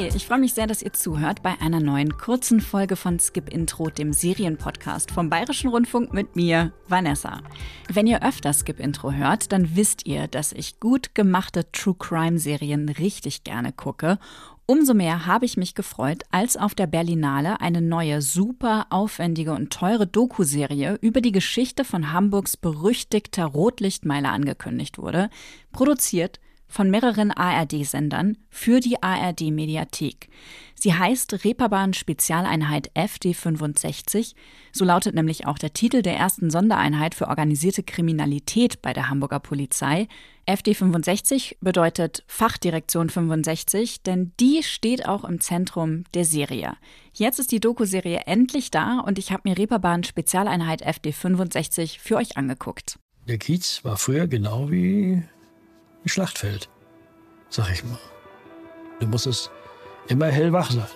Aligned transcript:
Hi, 0.00 0.08
ich 0.16 0.26
freue 0.26 0.38
mich 0.38 0.54
sehr, 0.54 0.66
dass 0.66 0.80
ihr 0.80 0.94
zuhört 0.94 1.42
bei 1.42 1.60
einer 1.60 1.78
neuen 1.78 2.16
kurzen 2.16 2.62
Folge 2.62 2.96
von 2.96 3.18
Skip 3.18 3.50
Intro, 3.50 3.90
dem 3.90 4.14
Serienpodcast 4.14 5.10
vom 5.10 5.28
Bayerischen 5.28 5.68
Rundfunk 5.68 6.14
mit 6.14 6.36
mir, 6.36 6.72
Vanessa. 6.88 7.42
Wenn 7.92 8.06
ihr 8.06 8.22
öfter 8.22 8.54
Skip 8.54 8.80
Intro 8.80 9.12
hört, 9.12 9.52
dann 9.52 9.76
wisst 9.76 10.06
ihr, 10.06 10.26
dass 10.26 10.52
ich 10.52 10.80
gut 10.80 11.14
gemachte 11.14 11.70
True 11.72 11.96
Crime 11.98 12.38
Serien 12.38 12.88
richtig 12.88 13.44
gerne 13.44 13.72
gucke. 13.74 14.18
Umso 14.64 14.94
mehr 14.94 15.26
habe 15.26 15.44
ich 15.44 15.58
mich 15.58 15.74
gefreut, 15.74 16.22
als 16.30 16.56
auf 16.56 16.74
der 16.74 16.86
Berlinale 16.86 17.60
eine 17.60 17.82
neue, 17.82 18.22
super 18.22 18.86
aufwendige 18.88 19.52
und 19.52 19.70
teure 19.70 20.06
Doku-Serie 20.06 20.96
über 21.02 21.20
die 21.20 21.32
Geschichte 21.32 21.84
von 21.84 22.10
Hamburgs 22.10 22.56
berüchtigter 22.56 23.44
Rotlichtmeile 23.44 24.30
angekündigt 24.30 24.96
wurde, 24.96 25.28
produziert 25.72 26.40
von 26.70 26.90
mehreren 26.90 27.30
ARD-Sendern 27.32 28.38
für 28.48 28.80
die 28.80 29.02
ARD-Mediathek. 29.02 30.28
Sie 30.74 30.94
heißt 30.94 31.44
Reeperbahn 31.44 31.92
Spezialeinheit 31.92 32.90
FD65. 32.94 34.34
So 34.72 34.84
lautet 34.86 35.14
nämlich 35.14 35.46
auch 35.46 35.58
der 35.58 35.74
Titel 35.74 36.00
der 36.00 36.16
ersten 36.16 36.48
Sondereinheit 36.48 37.14
für 37.14 37.28
organisierte 37.28 37.82
Kriminalität 37.82 38.80
bei 38.80 38.94
der 38.94 39.10
Hamburger 39.10 39.40
Polizei. 39.40 40.08
FD65 40.48 41.56
bedeutet 41.60 42.24
Fachdirektion 42.26 43.10
65, 43.10 44.02
denn 44.02 44.32
die 44.40 44.62
steht 44.62 45.06
auch 45.06 45.24
im 45.24 45.40
Zentrum 45.40 46.04
der 46.14 46.24
Serie. 46.24 46.74
Jetzt 47.12 47.38
ist 47.38 47.52
die 47.52 47.60
Doku-Serie 47.60 48.22
endlich 48.26 48.70
da 48.70 49.00
und 49.00 49.18
ich 49.18 49.32
habe 49.32 49.48
mir 49.48 49.58
Reeperbahn 49.58 50.04
Spezialeinheit 50.04 50.86
FD65 50.86 51.98
für 52.00 52.16
euch 52.16 52.36
angeguckt. 52.36 52.98
Der 53.28 53.38
Kiez 53.38 53.84
war 53.84 53.96
früher 53.96 54.26
genau 54.26 54.70
wie 54.70 55.22
ein 56.04 56.08
Schlachtfeld, 56.08 56.68
sag 57.48 57.70
ich 57.70 57.84
mal. 57.84 57.98
Du 59.00 59.06
musstest 59.06 59.50
immer 60.08 60.26
hellwach 60.26 60.70
sein. 60.70 60.86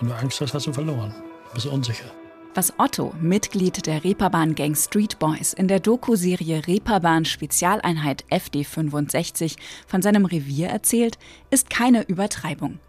Wenn 0.00 0.08
du 0.08 0.14
Angst 0.14 0.40
hast, 0.40 0.54
hast 0.54 0.66
du 0.66 0.72
verloren. 0.72 1.14
Du 1.48 1.54
bist 1.54 1.66
unsicher. 1.66 2.10
Was 2.54 2.72
Otto, 2.78 3.14
Mitglied 3.20 3.86
der 3.86 4.02
Reeperbahn-Gang 4.02 4.74
Street 4.74 5.20
Boys, 5.20 5.52
in 5.52 5.68
der 5.68 5.78
Doku-Serie 5.78 6.66
Reeperbahn 6.66 7.24
Spezialeinheit 7.24 8.24
FD65 8.28 9.56
von 9.86 10.02
seinem 10.02 10.24
Revier 10.24 10.68
erzählt, 10.68 11.16
ist 11.50 11.70
keine 11.70 12.02
Übertreibung. 12.08 12.80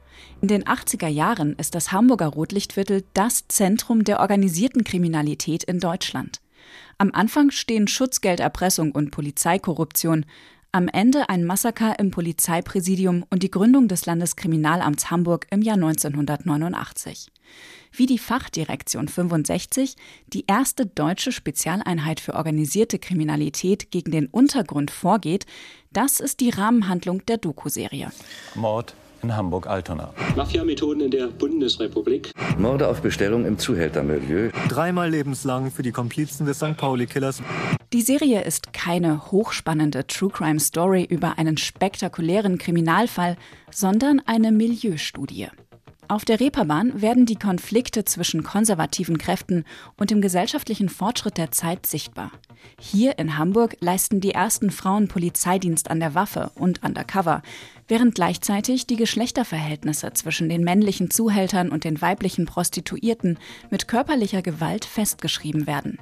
In 0.42 0.48
den 0.48 0.64
80er 0.64 1.08
Jahren 1.08 1.56
ist 1.58 1.76
das 1.76 1.92
Hamburger 1.92 2.28
Rotlichtviertel 2.28 3.04
das 3.14 3.48
Zentrum 3.50 4.04
der 4.04 4.20
organisierten 4.20 4.84
Kriminalität 4.84 5.64
in 5.64 5.80
Deutschland. 5.80 6.42
Am 7.02 7.10
Anfang 7.16 7.50
stehen 7.50 7.88
Schutzgelderpressung 7.88 8.92
und 8.92 9.10
Polizeikorruption, 9.10 10.24
am 10.72 10.88
Ende 10.88 11.30
ein 11.30 11.46
Massaker 11.46 11.98
im 11.98 12.12
Polizeipräsidium 12.12 13.26
und 13.32 13.42
die 13.42 13.50
Gründung 13.50 13.88
des 13.88 14.06
Landeskriminalamts 14.06 15.10
Hamburg 15.10 15.48
im 15.50 15.64
Jahr 15.64 15.78
1989. 15.78 17.32
Wie 17.92 18.06
die 18.06 18.20
Fachdirektion 18.20 19.08
65, 19.08 19.96
die 20.28 20.46
erste 20.46 20.86
deutsche 20.86 21.32
Spezialeinheit 21.32 22.20
für 22.20 22.36
organisierte 22.36 23.00
Kriminalität 23.00 23.90
gegen 23.90 24.12
den 24.12 24.28
Untergrund 24.28 24.92
vorgeht, 24.92 25.48
das 25.92 26.20
ist 26.20 26.40
die 26.40 26.52
Rahmenhandlung 26.52 27.26
der 27.26 27.38
Doku-Serie. 27.38 28.12
Mord, 28.54 28.94
in 29.24 29.36
Hamburg-Altona. 29.36 30.14
Mafia-Methoden 30.36 31.02
in 31.02 31.12
der 31.12 31.28
Bundesrepublik. 31.28 32.32
Morde 32.58 32.88
auf 32.88 33.02
Bestellung 33.02 33.46
im 33.46 33.58
Zuhältermilieu. 33.58 34.52
Dreimal 34.70 35.10
lebenslang 35.10 35.72
für 35.72 35.84
die 35.84 35.92
Komplizen 35.92 36.46
des 36.46 36.58
St. 36.58 36.78
Pauli-Killers. 36.78 37.42
Die 37.94 38.02
Serie 38.02 38.44
ist 38.44 38.72
keine 38.74 39.32
hochspannende 39.32 40.08
True 40.08 40.30
Crime 40.32 40.60
Story 40.60 41.04
über 41.04 41.38
einen 41.38 41.58
spektakulären 41.58 42.58
Kriminalfall, 42.58 43.36
sondern 43.70 44.22
eine 44.26 44.52
Milieustudie. 44.52 45.48
Auf 46.12 46.26
der 46.26 46.42
Reeperbahn 46.42 47.02
werden 47.02 47.26
die 47.26 47.38
Konflikte 47.38 48.04
zwischen 48.04 48.44
konservativen 48.44 49.18
Kräften 49.18 49.64
und 49.96 50.12
dem 50.12 50.20
gesellschaftlichen 50.20 50.90
Fortschritt 50.90 51.38
der 51.38 51.52
Zeit 51.52 51.86
sichtbar. 51.86 52.34
Hier 52.82 53.18
in 53.18 53.38
Hamburg 53.38 53.78
leisten 53.80 54.20
die 54.20 54.34
ersten 54.34 54.72
Frauen 54.72 55.08
Polizeidienst 55.08 55.90
an 55.90 56.02
der 56.02 56.14
Waffe 56.14 56.52
und 56.56 56.84
undercover, 56.84 57.42
während 57.88 58.14
gleichzeitig 58.14 58.86
die 58.88 58.98
Geschlechterverhältnisse 58.98 60.12
zwischen 60.12 60.50
den 60.50 60.66
männlichen 60.66 61.12
Zuhältern 61.12 61.70
und 61.70 61.86
den 61.86 62.02
weiblichen 62.02 62.46
Prostituierten 62.46 63.40
mit 63.70 63.88
körperlicher 63.88 64.42
Gewalt 64.42 64.84
festgeschrieben 64.84 65.66
werden. 65.66 65.98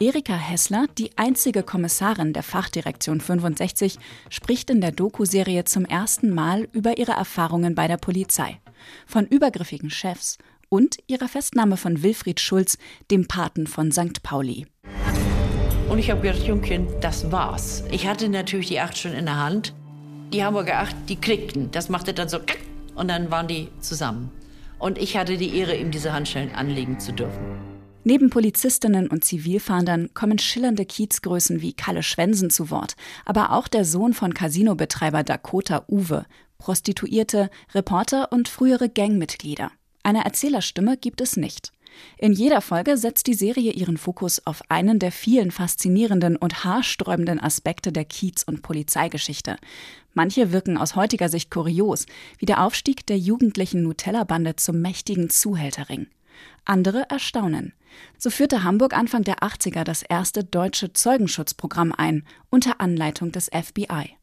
Erika 0.00 0.34
Hessler, 0.34 0.86
die 0.96 1.10
einzige 1.18 1.62
Kommissarin 1.62 2.32
der 2.32 2.42
Fachdirektion 2.42 3.20
65, 3.20 3.98
spricht 4.30 4.70
in 4.70 4.80
der 4.80 4.92
Doku-Serie 4.92 5.64
zum 5.64 5.84
ersten 5.84 6.30
Mal 6.30 6.68
über 6.72 6.96
ihre 6.96 7.12
Erfahrungen 7.12 7.74
bei 7.74 7.86
der 7.86 7.98
Polizei 7.98 8.58
von 9.06 9.26
übergriffigen 9.26 9.90
Chefs 9.90 10.38
und 10.68 10.96
ihrer 11.06 11.28
Festnahme 11.28 11.76
von 11.76 12.02
Wilfried 12.02 12.40
Schulz, 12.40 12.78
dem 13.10 13.28
Paten 13.28 13.66
von 13.66 13.92
St. 13.92 14.22
Pauli. 14.22 14.66
Und 15.88 15.98
ich 15.98 16.10
habe 16.10 16.22
gedacht, 16.22 16.42
Jungchen, 16.46 16.86
das 17.00 17.30
war's. 17.30 17.84
Ich 17.90 18.06
hatte 18.06 18.28
natürlich 18.28 18.68
die 18.68 18.80
acht 18.80 18.96
schon 18.96 19.12
in 19.12 19.26
der 19.26 19.36
Hand. 19.36 19.74
Die 20.32 20.42
Hamburger 20.42 20.78
acht, 20.78 20.96
die 21.08 21.16
klickten. 21.16 21.70
Das 21.70 21.90
machte 21.90 22.14
dann 22.14 22.30
so 22.30 22.38
und 22.94 23.08
dann 23.08 23.30
waren 23.30 23.48
die 23.48 23.68
zusammen. 23.80 24.30
Und 24.78 24.98
ich 24.98 25.16
hatte 25.16 25.36
die 25.36 25.56
Ehre, 25.56 25.76
ihm 25.76 25.90
diese 25.90 26.12
Handschellen 26.12 26.54
anlegen 26.54 26.98
zu 26.98 27.12
dürfen. 27.12 27.72
Neben 28.04 28.30
Polizistinnen 28.30 29.06
und 29.08 29.24
Zivilfahndern 29.24 30.12
kommen 30.12 30.38
schillernde 30.38 30.84
Kiezgrößen 30.84 31.60
wie 31.60 31.72
Kalle 31.72 32.02
Schwensen 32.02 32.50
zu 32.50 32.70
Wort, 32.70 32.96
aber 33.24 33.52
auch 33.52 33.68
der 33.68 33.84
Sohn 33.84 34.12
von 34.12 34.34
Casinobetreiber 34.34 35.22
Dakota 35.22 35.84
Uwe, 35.88 36.26
Prostituierte, 36.62 37.50
Reporter 37.74 38.30
und 38.30 38.48
frühere 38.48 38.88
Gangmitglieder. 38.88 39.72
Eine 40.04 40.24
Erzählerstimme 40.24 40.96
gibt 40.96 41.20
es 41.20 41.36
nicht. 41.36 41.72
In 42.18 42.32
jeder 42.32 42.60
Folge 42.60 42.96
setzt 42.96 43.26
die 43.26 43.34
Serie 43.34 43.72
ihren 43.72 43.96
Fokus 43.96 44.46
auf 44.46 44.62
einen 44.68 45.00
der 45.00 45.10
vielen 45.10 45.50
faszinierenden 45.50 46.36
und 46.36 46.62
haarsträubenden 46.62 47.40
Aspekte 47.40 47.90
der 47.90 48.04
Kiez- 48.04 48.44
und 48.44 48.62
Polizeigeschichte. 48.62 49.56
Manche 50.14 50.52
wirken 50.52 50.78
aus 50.78 50.94
heutiger 50.94 51.28
Sicht 51.28 51.50
kurios, 51.50 52.06
wie 52.38 52.46
der 52.46 52.62
Aufstieg 52.62 53.06
der 53.08 53.18
jugendlichen 53.18 53.82
Nutella-Bande 53.82 54.54
zum 54.54 54.80
mächtigen 54.80 55.30
Zuhälterring. 55.30 56.06
Andere 56.64 57.10
erstaunen. 57.10 57.72
So 58.18 58.30
führte 58.30 58.62
Hamburg 58.62 58.96
Anfang 58.96 59.24
der 59.24 59.40
80er 59.40 59.82
das 59.82 60.02
erste 60.02 60.44
deutsche 60.44 60.92
Zeugenschutzprogramm 60.92 61.92
ein, 61.92 62.24
unter 62.50 62.80
Anleitung 62.80 63.32
des 63.32 63.50
FBI. 63.52 64.16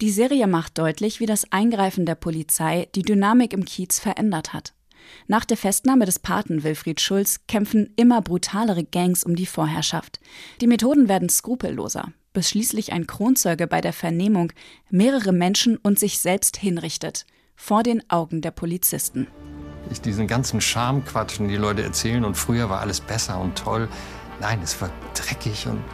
Die 0.00 0.10
Serie 0.10 0.48
macht 0.48 0.76
deutlich, 0.78 1.20
wie 1.20 1.26
das 1.26 1.52
Eingreifen 1.52 2.04
der 2.04 2.16
Polizei 2.16 2.88
die 2.96 3.02
Dynamik 3.02 3.52
im 3.52 3.64
Kiez 3.64 4.00
verändert 4.00 4.52
hat. 4.52 4.74
Nach 5.28 5.44
der 5.44 5.56
Festnahme 5.56 6.04
des 6.04 6.18
Paten 6.18 6.64
Wilfried 6.64 7.00
Schulz 7.00 7.40
kämpfen 7.46 7.92
immer 7.94 8.20
brutalere 8.20 8.82
Gangs 8.82 9.22
um 9.22 9.36
die 9.36 9.46
Vorherrschaft. 9.46 10.18
Die 10.60 10.66
Methoden 10.66 11.08
werden 11.08 11.28
skrupelloser, 11.28 12.12
bis 12.32 12.48
schließlich 12.48 12.92
ein 12.92 13.06
Kronzeuge 13.06 13.68
bei 13.68 13.80
der 13.80 13.92
Vernehmung 13.92 14.52
mehrere 14.90 15.32
Menschen 15.32 15.76
und 15.76 16.00
sich 16.00 16.18
selbst 16.18 16.56
hinrichtet, 16.56 17.24
vor 17.54 17.84
den 17.84 18.02
Augen 18.10 18.40
der 18.40 18.50
Polizisten. 18.50 19.28
Ich 19.92 20.00
diesen 20.00 20.26
ganzen 20.26 20.60
Schamquatsch, 20.60 21.38
den 21.38 21.48
die 21.48 21.56
Leute 21.56 21.84
erzählen 21.84 22.24
und 22.24 22.36
früher 22.36 22.68
war 22.68 22.80
alles 22.80 23.00
besser 23.00 23.38
und 23.38 23.56
toll. 23.56 23.88
Nein, 24.40 24.60
es 24.60 24.80
war 24.80 24.90
dreckig 25.14 25.68
und 25.68 25.84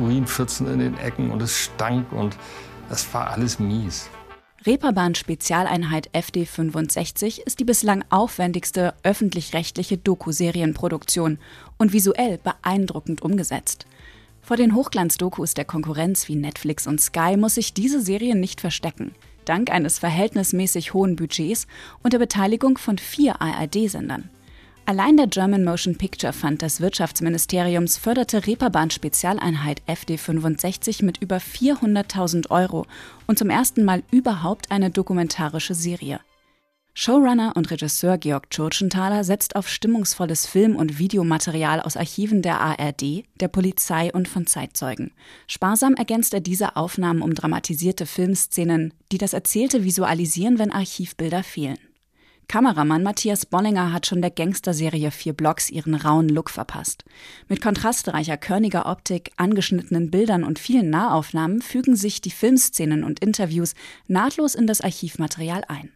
Urinpfützen 0.00 0.72
in 0.72 0.78
den 0.78 0.96
Ecken 0.98 1.30
und 1.30 1.42
es 1.42 1.64
stank 1.64 2.10
und 2.12 2.38
das 2.92 3.14
war 3.14 3.30
alles 3.30 3.58
mies. 3.58 4.10
Reeperbahn 4.66 5.14
Spezialeinheit 5.14 6.10
FD65 6.10 7.40
ist 7.40 7.58
die 7.58 7.64
bislang 7.64 8.04
aufwendigste 8.10 8.92
öffentlich-rechtliche 9.02 9.96
Doku-Serienproduktion 9.96 11.38
und 11.78 11.94
visuell 11.94 12.38
beeindruckend 12.38 13.22
umgesetzt. 13.22 13.86
Vor 14.42 14.58
den 14.58 14.74
Hochglanz-Dokus 14.74 15.54
der 15.54 15.64
Konkurrenz 15.64 16.28
wie 16.28 16.36
Netflix 16.36 16.86
und 16.86 17.00
Sky 17.00 17.38
muss 17.38 17.54
sich 17.54 17.72
diese 17.72 18.02
Serie 18.02 18.36
nicht 18.36 18.60
verstecken. 18.60 19.12
Dank 19.46 19.70
eines 19.70 19.98
verhältnismäßig 19.98 20.92
hohen 20.92 21.16
Budgets 21.16 21.66
und 22.02 22.12
der 22.12 22.18
Beteiligung 22.18 22.76
von 22.76 22.98
vier 22.98 23.40
ARD-Sendern. 23.40 24.28
Allein 24.84 25.16
der 25.16 25.28
German 25.28 25.64
Motion 25.64 25.96
Picture 25.96 26.32
Fund 26.32 26.60
des 26.60 26.80
Wirtschaftsministeriums 26.80 27.96
förderte 27.96 28.46
Reeperbahn 28.46 28.90
Spezialeinheit 28.90 29.80
FD65 29.86 31.04
mit 31.04 31.18
über 31.22 31.36
400.000 31.36 32.50
Euro 32.50 32.86
und 33.28 33.38
zum 33.38 33.48
ersten 33.48 33.84
Mal 33.84 34.02
überhaupt 34.10 34.72
eine 34.72 34.90
dokumentarische 34.90 35.74
Serie. 35.74 36.20
Showrunner 36.94 37.52
und 37.56 37.70
Regisseur 37.70 38.18
Georg 38.18 38.50
Tschurtschenthaler 38.50 39.24
setzt 39.24 39.56
auf 39.56 39.66
stimmungsvolles 39.68 40.46
Film- 40.46 40.76
und 40.76 40.98
Videomaterial 40.98 41.80
aus 41.80 41.96
Archiven 41.96 42.42
der 42.42 42.60
ARD, 42.60 43.24
der 43.40 43.48
Polizei 43.48 44.12
und 44.12 44.28
von 44.28 44.46
Zeitzeugen. 44.46 45.12
Sparsam 45.46 45.94
ergänzt 45.94 46.34
er 46.34 46.40
diese 46.40 46.76
Aufnahmen 46.76 47.22
um 47.22 47.34
dramatisierte 47.34 48.04
Filmszenen, 48.04 48.92
die 49.10 49.18
das 49.18 49.32
Erzählte 49.32 49.84
visualisieren, 49.84 50.58
wenn 50.58 50.72
Archivbilder 50.72 51.44
fehlen. 51.44 51.78
Kameramann 52.52 53.02
Matthias 53.02 53.46
Bollinger 53.46 53.94
hat 53.94 54.04
schon 54.06 54.20
der 54.20 54.30
Gangster-Serie 54.30 55.10
Vier 55.10 55.32
Blocks 55.32 55.70
ihren 55.70 55.94
rauen 55.94 56.28
Look 56.28 56.50
verpasst. 56.50 57.02
Mit 57.48 57.62
kontrastreicher, 57.62 58.36
körniger 58.36 58.84
Optik, 58.84 59.32
angeschnittenen 59.38 60.10
Bildern 60.10 60.44
und 60.44 60.58
vielen 60.58 60.90
Nahaufnahmen 60.90 61.62
fügen 61.62 61.96
sich 61.96 62.20
die 62.20 62.30
Filmszenen 62.30 63.04
und 63.04 63.20
Interviews 63.20 63.72
nahtlos 64.06 64.54
in 64.54 64.66
das 64.66 64.82
Archivmaterial 64.82 65.64
ein. 65.66 65.92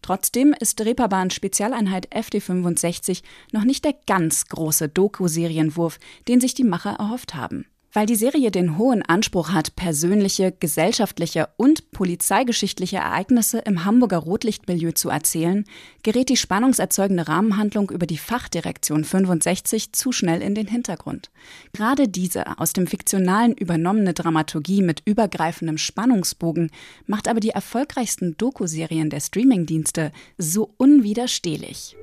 Trotzdem 0.00 0.54
ist 0.60 0.80
Reeperbahn 0.80 1.30
Spezialeinheit 1.30 2.14
FD65 2.14 3.24
noch 3.50 3.64
nicht 3.64 3.84
der 3.84 3.96
ganz 4.06 4.46
große 4.46 4.88
Doku-Serienwurf, 4.88 5.98
den 6.28 6.40
sich 6.40 6.54
die 6.54 6.62
Macher 6.62 6.92
erhofft 6.92 7.34
haben. 7.34 7.66
Weil 7.92 8.04
die 8.04 8.16
Serie 8.16 8.50
den 8.50 8.76
hohen 8.76 9.02
Anspruch 9.02 9.50
hat, 9.50 9.74
persönliche, 9.74 10.52
gesellschaftliche 10.52 11.48
und 11.56 11.90
polizeigeschichtliche 11.90 12.98
Ereignisse 12.98 13.60
im 13.60 13.86
Hamburger 13.86 14.18
Rotlichtmilieu 14.18 14.92
zu 14.92 15.08
erzählen, 15.08 15.64
gerät 16.02 16.28
die 16.28 16.36
spannungserzeugende 16.36 17.28
Rahmenhandlung 17.28 17.90
über 17.90 18.06
die 18.06 18.18
Fachdirektion 18.18 19.04
65 19.04 19.92
zu 19.92 20.12
schnell 20.12 20.42
in 20.42 20.54
den 20.54 20.66
Hintergrund. 20.66 21.30
Gerade 21.72 22.08
diese 22.08 22.58
aus 22.58 22.74
dem 22.74 22.86
Fiktionalen 22.86 23.54
übernommene 23.54 24.12
Dramaturgie 24.12 24.82
mit 24.82 25.02
übergreifendem 25.06 25.78
Spannungsbogen 25.78 26.70
macht 27.06 27.26
aber 27.26 27.40
die 27.40 27.50
erfolgreichsten 27.50 28.36
Dokuserien 28.36 29.08
der 29.08 29.20
Streamingdienste 29.20 30.12
so 30.36 30.74
unwiderstehlich. 30.76 31.96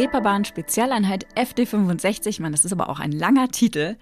Reeperbahn 0.00 0.46
Spezialeinheit 0.46 1.26
FD65, 1.36 2.40
man, 2.40 2.52
das 2.52 2.64
ist 2.64 2.72
aber 2.72 2.88
auch 2.88 3.00
ein 3.00 3.12
langer 3.12 3.48
Titel, 3.48 3.98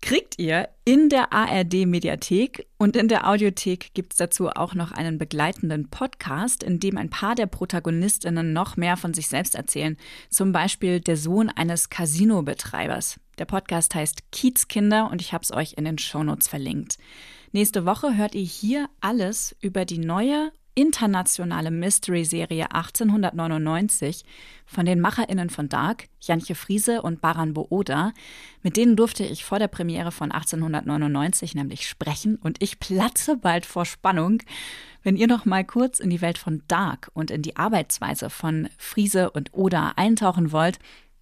kriegt 0.00 0.38
ihr 0.38 0.68
in 0.84 1.08
der 1.08 1.32
ARD 1.32 1.86
Mediathek 1.86 2.68
und 2.78 2.94
in 2.94 3.08
der 3.08 3.28
Audiothek 3.28 3.92
gibt 3.92 4.12
es 4.12 4.18
dazu 4.18 4.48
auch 4.50 4.74
noch 4.76 4.92
einen 4.92 5.18
begleitenden 5.18 5.90
Podcast, 5.90 6.62
in 6.62 6.78
dem 6.78 6.96
ein 6.96 7.10
paar 7.10 7.34
der 7.34 7.46
Protagonistinnen 7.46 8.52
noch 8.52 8.76
mehr 8.76 8.96
von 8.96 9.12
sich 9.12 9.26
selbst 9.26 9.56
erzählen. 9.56 9.96
Zum 10.28 10.52
Beispiel 10.52 11.00
der 11.00 11.16
Sohn 11.16 11.48
eines 11.48 11.90
Casino-Betreibers. 11.90 13.18
Der 13.38 13.44
Podcast 13.44 13.96
heißt 13.96 14.30
Kiezkinder 14.30 15.10
und 15.10 15.20
ich 15.20 15.32
habe 15.32 15.42
es 15.42 15.50
euch 15.50 15.72
in 15.72 15.84
den 15.84 15.98
Shownotes 15.98 16.46
verlinkt. 16.46 16.96
Nächste 17.50 17.84
Woche 17.84 18.16
hört 18.16 18.36
ihr 18.36 18.44
hier 18.44 18.88
alles 19.00 19.56
über 19.60 19.84
die 19.84 19.98
neue 19.98 20.52
internationale 20.80 21.70
Mystery-Serie 21.70 22.72
1899 22.72 24.24
von 24.64 24.86
den 24.86 25.00
MacherInnen 25.00 25.50
von 25.50 25.68
Dark, 25.68 26.08
Jantje 26.20 26.54
Friese 26.54 27.02
und 27.02 27.20
Baran 27.20 27.52
Booda. 27.52 28.12
Mit 28.62 28.78
denen 28.78 28.96
durfte 28.96 29.24
ich 29.24 29.44
vor 29.44 29.58
der 29.58 29.68
Premiere 29.68 30.10
von 30.10 30.32
1899 30.32 31.54
nämlich 31.54 31.86
sprechen 31.86 32.36
und 32.36 32.62
ich 32.62 32.80
platze 32.80 33.36
bald 33.36 33.66
vor 33.66 33.84
Spannung. 33.84 34.42
Wenn 35.02 35.16
ihr 35.16 35.26
noch 35.26 35.44
mal 35.44 35.64
kurz 35.64 36.00
in 36.00 36.08
die 36.08 36.22
Welt 36.22 36.38
von 36.38 36.62
Dark 36.66 37.10
und 37.12 37.30
in 37.30 37.42
die 37.42 37.56
Arbeitsweise 37.56 38.30
von 38.30 38.68
Friese 38.78 39.30
und 39.30 39.50
Oda 39.52 39.92
eintauchen 39.96 40.50
wollt, 40.50 40.78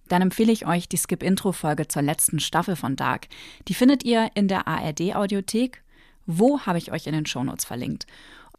dann 0.07 0.21
empfehle 0.21 0.53
ich 0.53 0.65
euch 0.65 0.87
die 0.87 0.97
Skip-Intro-Folge 0.97 1.87
zur 1.87 2.01
letzten 2.01 2.39
Staffel 2.39 2.75
von 2.75 2.95
Dark. 2.95 3.27
Die 3.67 3.73
findet 3.73 4.03
ihr 4.03 4.31
in 4.35 4.47
der 4.47 4.67
ARD-Audiothek. 4.67 5.83
Wo 6.25 6.61
habe 6.61 6.77
ich 6.77 6.91
euch 6.91 7.07
in 7.07 7.13
den 7.13 7.25
Shownotes 7.25 7.65
verlinkt? 7.65 8.05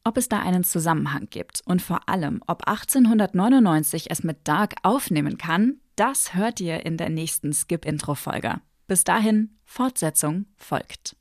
Ob 0.04 0.16
es 0.16 0.28
da 0.28 0.40
einen 0.40 0.64
Zusammenhang 0.64 1.28
gibt 1.30 1.62
und 1.64 1.82
vor 1.82 2.08
allem, 2.08 2.42
ob 2.46 2.66
1899 2.66 4.10
es 4.10 4.22
mit 4.22 4.48
Dark 4.48 4.74
aufnehmen 4.82 5.38
kann, 5.38 5.80
das 5.96 6.34
hört 6.34 6.60
ihr 6.60 6.86
in 6.86 6.96
der 6.96 7.10
nächsten 7.10 7.52
Skip-Intro-Folge. 7.52 8.60
Bis 8.86 9.04
dahin, 9.04 9.58
Fortsetzung 9.64 10.46
folgt. 10.56 11.16